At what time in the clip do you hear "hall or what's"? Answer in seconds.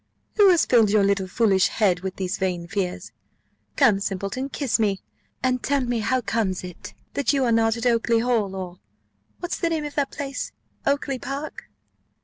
8.17-9.59